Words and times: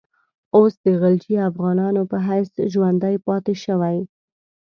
اوس 0.55 0.73
د 0.85 0.87
غلجي 1.01 1.35
افغانانو 1.49 2.01
په 2.11 2.17
حیث 2.27 2.49
ژوندی 2.73 3.15
پاته 3.25 3.53
شوی. 3.63 3.97